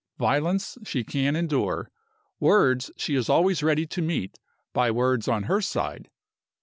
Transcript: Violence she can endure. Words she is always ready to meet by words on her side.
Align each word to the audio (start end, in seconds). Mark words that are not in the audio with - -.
Violence 0.17 0.79
she 0.83 1.03
can 1.03 1.35
endure. 1.35 1.91
Words 2.39 2.89
she 2.97 3.13
is 3.13 3.29
always 3.29 3.61
ready 3.61 3.85
to 3.85 4.01
meet 4.01 4.39
by 4.73 4.89
words 4.89 5.27
on 5.27 5.43
her 5.43 5.61
side. 5.61 6.09